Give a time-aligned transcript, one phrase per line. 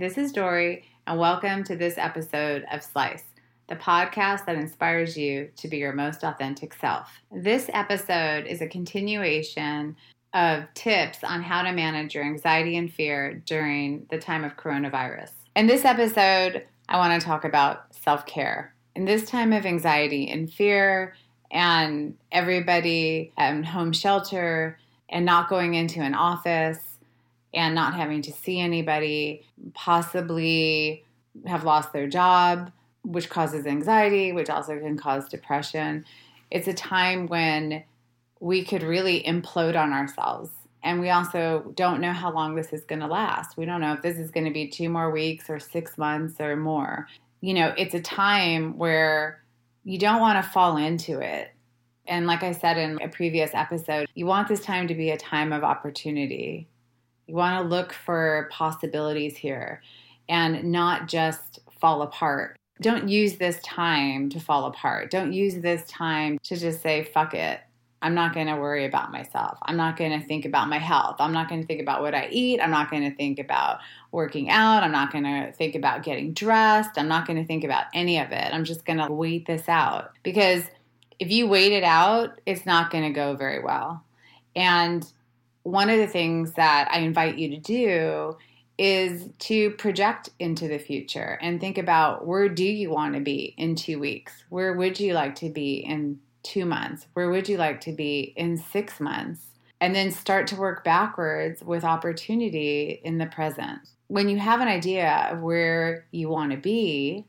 [0.00, 3.24] this is Dory, and welcome to this episode of Slice,
[3.68, 7.20] the podcast that inspires you to be your most authentic self.
[7.30, 9.94] This episode is a continuation
[10.32, 15.32] of tips on how to manage your anxiety and fear during the time of coronavirus.
[15.54, 18.72] In this episode, I want to talk about self care.
[18.96, 21.14] In this time of anxiety and fear,
[21.50, 24.78] and everybody at home shelter,
[25.10, 26.89] and not going into an office,
[27.52, 31.04] and not having to see anybody, possibly
[31.46, 32.70] have lost their job,
[33.02, 36.04] which causes anxiety, which also can cause depression.
[36.50, 37.84] It's a time when
[38.40, 40.50] we could really implode on ourselves.
[40.82, 43.56] And we also don't know how long this is going to last.
[43.56, 46.40] We don't know if this is going to be two more weeks or six months
[46.40, 47.06] or more.
[47.42, 49.42] You know, it's a time where
[49.84, 51.50] you don't want to fall into it.
[52.06, 55.18] And like I said in a previous episode, you want this time to be a
[55.18, 56.66] time of opportunity.
[57.30, 59.82] You want to look for possibilities here
[60.28, 62.58] and not just fall apart.
[62.80, 65.12] Don't use this time to fall apart.
[65.12, 67.60] Don't use this time to just say, fuck it.
[68.02, 69.58] I'm not going to worry about myself.
[69.62, 71.16] I'm not going to think about my health.
[71.20, 72.58] I'm not going to think about what I eat.
[72.58, 73.78] I'm not going to think about
[74.10, 74.82] working out.
[74.82, 76.98] I'm not going to think about getting dressed.
[76.98, 78.52] I'm not going to think about any of it.
[78.52, 80.64] I'm just going to wait this out because
[81.20, 84.02] if you wait it out, it's not going to go very well.
[84.56, 85.06] And
[85.62, 88.36] one of the things that I invite you to do
[88.78, 93.54] is to project into the future and think about where do you want to be
[93.58, 94.32] in 2 weeks?
[94.48, 97.06] Where would you like to be in two months?
[97.12, 99.48] Where would you like to be in six months?
[99.82, 103.80] And then start to work backwards with opportunity in the present.
[104.08, 107.26] When you have an idea of where you want to be,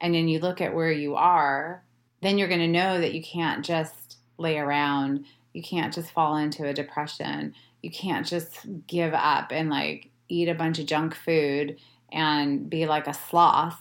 [0.00, 1.82] and then you look at where you are,
[2.22, 5.24] then you're going to know that you can't just lay around.
[5.52, 7.54] You can't just fall into a depression.
[7.82, 11.78] You can't just give up and like eat a bunch of junk food
[12.12, 13.80] and be like a sloth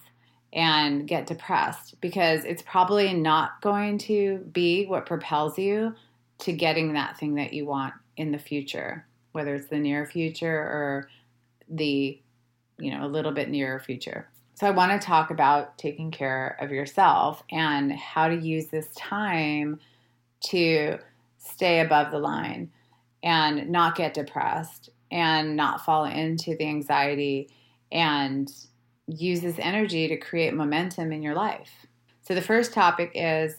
[0.53, 5.93] and get depressed because it's probably not going to be what propels you
[6.39, 10.57] to getting that thing that you want in the future, whether it's the near future
[10.57, 11.09] or
[11.69, 12.19] the,
[12.79, 14.29] you know, a little bit nearer future.
[14.55, 18.87] So I want to talk about taking care of yourself and how to use this
[18.95, 19.79] time
[20.45, 20.97] to
[21.37, 22.71] stay above the line
[23.27, 27.49] and not get depressed and not fall into the anxiety
[27.91, 28.49] and
[29.05, 31.85] use this energy to create momentum in your life.
[32.21, 33.57] So, the first topic is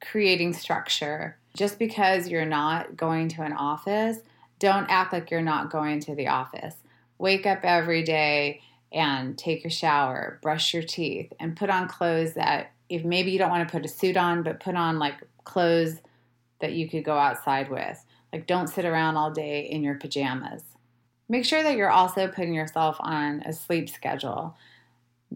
[0.00, 1.36] creating structure.
[1.54, 4.20] Just because you're not going to an office,
[4.58, 6.76] don't act like you're not going to the office.
[7.18, 12.32] Wake up every day and take your shower, brush your teeth, and put on clothes
[12.34, 15.16] that, if maybe you don't want to put a suit on, but put on like
[15.44, 16.00] clothes
[16.60, 18.02] that you could go outside with.
[18.34, 20.64] Like, don't sit around all day in your pajamas.
[21.28, 24.56] Make sure that you're also putting yourself on a sleep schedule.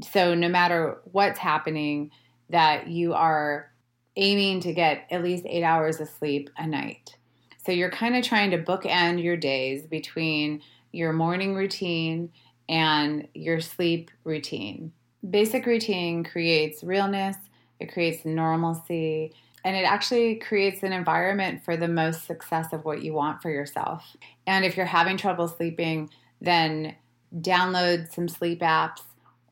[0.02, 2.10] So no matter what's happening,
[2.50, 3.70] that you are
[4.16, 7.16] aiming to get at least eight hours of sleep a night.
[7.64, 10.60] So you're kind of trying to bookend your days between
[10.90, 12.32] your morning routine
[12.68, 14.92] and your sleep routine.
[15.30, 17.36] Basic routine creates realness,
[17.78, 19.34] it creates normalcy,
[19.68, 23.50] and it actually creates an environment for the most success of what you want for
[23.50, 24.16] yourself.
[24.46, 26.08] And if you're having trouble sleeping,
[26.40, 26.96] then
[27.38, 29.02] download some sleep apps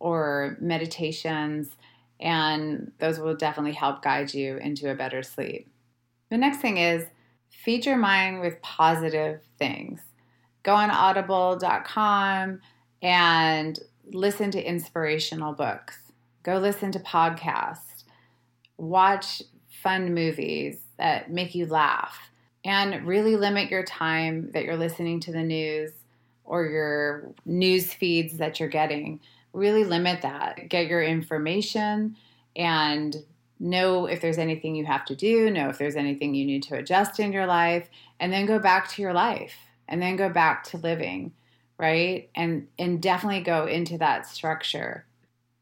[0.00, 1.76] or meditations,
[2.18, 5.68] and those will definitely help guide you into a better sleep.
[6.30, 7.04] The next thing is
[7.50, 10.00] feed your mind with positive things.
[10.62, 12.62] Go on audible.com
[13.02, 15.98] and listen to inspirational books.
[16.42, 18.04] Go listen to podcasts.
[18.78, 19.42] Watch
[19.86, 22.18] fun movies that make you laugh.
[22.64, 25.92] And really limit your time that you're listening to the news
[26.44, 29.20] or your news feeds that you're getting
[29.52, 30.68] really limit that.
[30.68, 32.16] Get your information
[32.56, 33.16] and
[33.58, 36.76] know if there's anything you have to do, know if there's anything you need to
[36.76, 37.88] adjust in your life,
[38.18, 39.54] and then go back to your life
[39.88, 41.32] and then go back to living,
[41.78, 42.28] right?
[42.34, 45.06] And and definitely go into that structure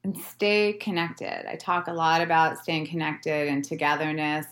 [0.05, 1.51] and stay connected.
[1.51, 4.47] I talk a lot about staying connected and togetherness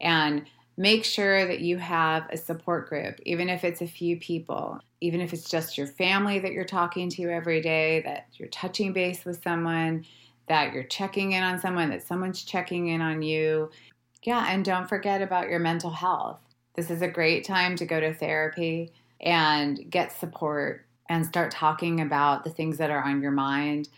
[0.00, 0.44] and
[0.76, 5.20] make sure that you have a support group, even if it's a few people, even
[5.20, 9.24] if it's just your family that you're talking to every day, that you're touching base
[9.24, 10.04] with someone,
[10.48, 13.70] that you're checking in on someone, that someone's checking in on you.
[14.22, 16.40] Yeah, and don't forget about your mental health.
[16.76, 22.00] This is a great time to go to therapy and get support and start talking
[22.00, 23.88] about the things that are on your mind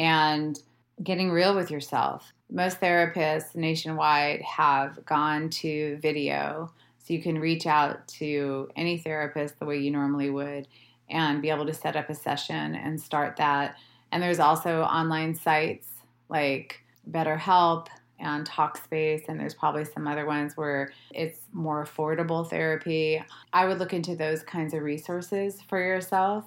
[0.00, 0.58] and
[1.04, 7.66] getting real with yourself most therapists nationwide have gone to video so you can reach
[7.66, 10.66] out to any therapist the way you normally would
[11.08, 13.76] and be able to set up a session and start that.
[14.12, 15.88] And there's also online sites
[16.28, 17.88] like BetterHelp
[18.18, 23.22] and Talkspace, and there's probably some other ones where it's more affordable therapy.
[23.52, 26.44] I would look into those kinds of resources for yourself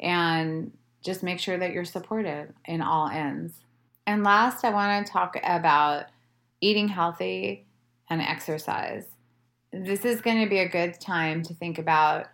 [0.00, 3.52] and just make sure that you're supported in all ends.
[4.06, 6.06] And last, I want to talk about
[6.60, 7.66] eating healthy
[8.08, 9.06] and exercise.
[9.72, 12.26] This is going to be a good time to think about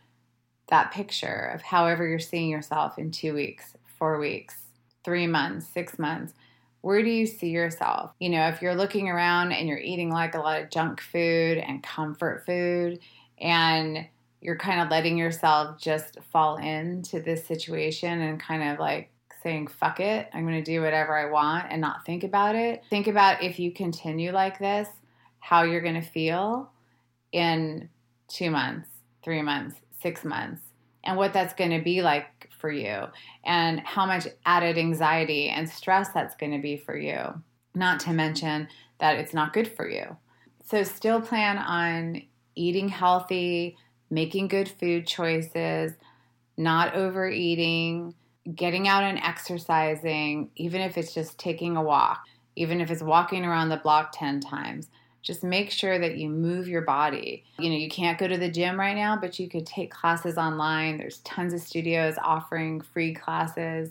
[0.68, 4.54] that picture of however you're seeing yourself in two weeks, four weeks,
[5.04, 6.32] three months, six months.
[6.80, 8.12] Where do you see yourself?
[8.18, 11.58] You know, if you're looking around and you're eating like a lot of junk food
[11.58, 13.00] and comfort food,
[13.38, 14.06] and
[14.46, 19.10] you're kind of letting yourself just fall into this situation and kind of like
[19.42, 22.84] saying, fuck it, I'm going to do whatever I want and not think about it.
[22.88, 24.86] Think about if you continue like this,
[25.40, 26.70] how you're going to feel
[27.32, 27.88] in
[28.28, 28.88] two months,
[29.24, 30.62] three months, six months
[31.02, 33.02] and what that's going to be like for you
[33.42, 37.18] and how much added anxiety and stress that's going to be for you.
[37.74, 38.68] Not to mention
[39.00, 40.16] that it's not good for you.
[40.66, 42.22] So, still plan on
[42.54, 43.76] eating healthy,
[44.10, 45.92] making good food choices,
[46.56, 48.14] not overeating,
[48.54, 52.24] getting out and exercising, even if it's just taking a walk,
[52.54, 54.88] even if it's walking around the block 10 times
[55.26, 57.44] just make sure that you move your body.
[57.58, 60.38] You know, you can't go to the gym right now, but you could take classes
[60.38, 60.98] online.
[60.98, 63.90] There's tons of studios offering free classes.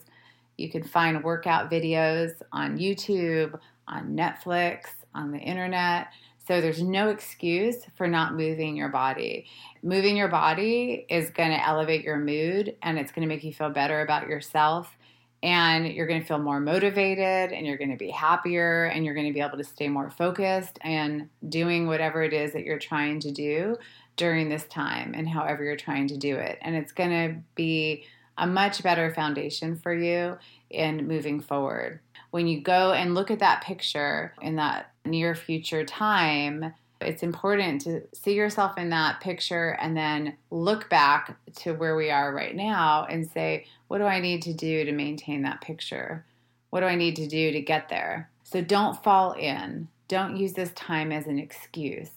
[0.57, 6.07] You can find workout videos on YouTube, on Netflix, on the internet.
[6.47, 9.47] So there's no excuse for not moving your body.
[9.81, 13.53] Moving your body is going to elevate your mood and it's going to make you
[13.53, 14.95] feel better about yourself
[15.41, 19.13] and you're going to feel more motivated and you're going to be happier and you're
[19.13, 22.79] going to be able to stay more focused and doing whatever it is that you're
[22.79, 23.77] trying to do
[24.15, 26.57] during this time and however you're trying to do it.
[26.61, 28.05] And it's going to be
[28.37, 30.37] a much better foundation for you
[30.69, 31.99] in moving forward.
[32.31, 37.81] When you go and look at that picture in that near future time, it's important
[37.81, 42.55] to see yourself in that picture and then look back to where we are right
[42.55, 46.25] now and say, what do I need to do to maintain that picture?
[46.69, 48.29] What do I need to do to get there?
[48.43, 49.87] So don't fall in.
[50.07, 52.11] Don't use this time as an excuse.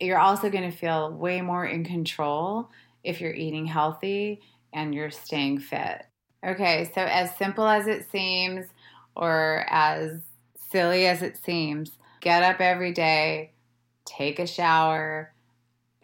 [0.00, 2.70] You're also going to feel way more in control
[3.04, 4.40] if you're eating healthy
[4.72, 6.06] and you're staying fit.
[6.44, 8.66] Okay, so as simple as it seems,
[9.16, 10.20] or as
[10.70, 13.52] silly as it seems, get up every day
[14.08, 15.32] take a shower,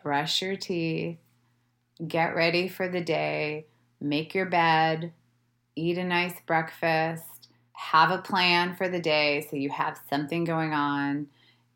[0.02, 1.16] brush your teeth,
[2.06, 3.64] get ready for the day,
[4.00, 5.12] make your bed,
[5.74, 10.74] eat a nice breakfast, have a plan for the day so you have something going
[10.74, 11.26] on,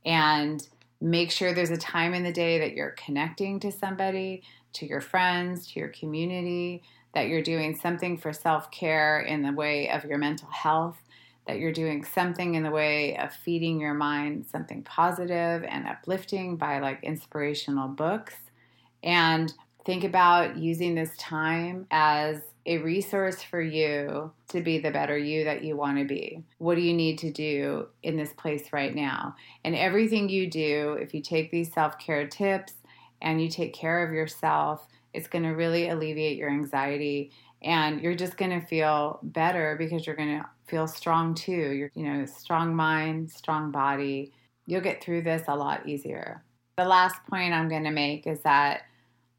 [0.05, 0.69] and
[1.01, 4.43] make sure there's a time in the day that you're connecting to somebody,
[4.75, 6.83] to your friends, to your community,
[7.15, 10.99] that you're doing something for self care in the way of your mental health
[11.49, 16.57] that you're doing something in the way of feeding your mind something positive and uplifting
[16.57, 18.35] by like inspirational books.
[19.03, 19.53] And
[19.87, 25.45] think about using this time as a resource for you to be the better you
[25.45, 26.45] that you want to be.
[26.59, 29.35] What do you need to do in this place right now?
[29.65, 32.75] And everything you do, if you take these self care tips
[33.23, 38.15] and you take care of yourself, it's going to really alleviate your anxiety and you're
[38.15, 41.73] just going to feel better because you're going to feel strong too.
[41.73, 44.33] You're, you know, strong mind, strong body.
[44.67, 46.45] You'll get through this a lot easier.
[46.77, 48.83] The last point I'm going to make is that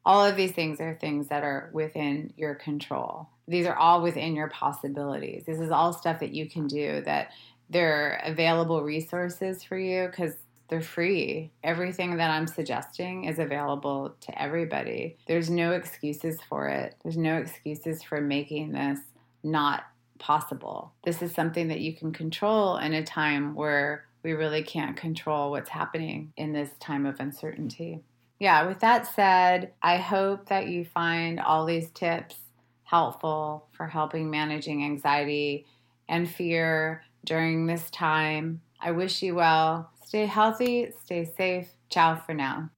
[0.04, 3.28] all of these things are things that are within your control.
[3.48, 5.44] These are all within your possibilities.
[5.46, 7.30] This is all stuff that you can do that
[7.70, 10.34] there are available resources for you because
[10.70, 11.50] they're free.
[11.64, 15.18] Everything that I'm suggesting is available to everybody.
[15.26, 16.94] There's no excuses for it.
[17.02, 19.00] There's no excuses for making this
[19.42, 19.84] not
[20.18, 20.92] possible.
[21.04, 25.50] This is something that you can control in a time where we really can't control
[25.50, 28.02] what's happening in this time of uncertainty.
[28.38, 32.36] Yeah, with that said, I hope that you find all these tips
[32.84, 35.66] helpful for helping managing anxiety
[36.08, 38.60] and fear during this time.
[38.80, 39.89] I wish you well.
[40.10, 41.68] Stay healthy, stay safe.
[41.88, 42.68] Ciao for now.